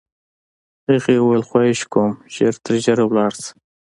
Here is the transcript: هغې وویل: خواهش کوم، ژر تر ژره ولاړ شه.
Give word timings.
هغې 0.87 1.15
وویل: 1.19 1.43
خواهش 1.49 1.79
کوم، 1.91 2.11
ژر 2.35 2.53
تر 2.65 2.73
ژره 2.83 3.03
ولاړ 3.07 3.31
شه. 3.41 3.51